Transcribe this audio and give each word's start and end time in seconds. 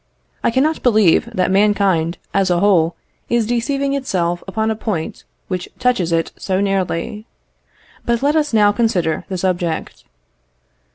I 0.43 0.49
cannot 0.49 0.81
believe 0.81 1.29
that 1.31 1.51
mankind, 1.51 2.17
as 2.33 2.49
a 2.49 2.59
whole, 2.59 2.95
is 3.29 3.45
deceiving 3.45 3.93
itself 3.93 4.43
upon 4.47 4.71
a 4.71 4.75
point 4.75 5.25
which 5.47 5.69
touches 5.77 6.11
it 6.11 6.31
so 6.37 6.59
nearly. 6.59 7.27
But 8.03 8.23
let 8.23 8.35
us 8.35 8.51
now 8.51 8.71
consider 8.71 9.25
the 9.29 9.37
subject. 9.37 10.03